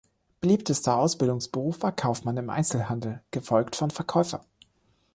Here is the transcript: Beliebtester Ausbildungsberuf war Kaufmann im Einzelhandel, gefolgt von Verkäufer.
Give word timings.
Beliebtester 0.39 0.97
Ausbildungsberuf 0.97 1.83
war 1.83 1.91
Kaufmann 1.91 2.35
im 2.37 2.49
Einzelhandel, 2.49 3.21
gefolgt 3.29 3.75
von 3.75 3.91
Verkäufer. 3.91 4.43